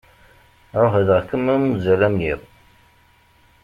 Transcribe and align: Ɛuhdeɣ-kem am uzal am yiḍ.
Ɛuhdeɣ-kem 0.81 1.45
am 1.53 1.63
uzal 1.73 2.01
am 2.07 2.15
yiḍ. 2.23 2.41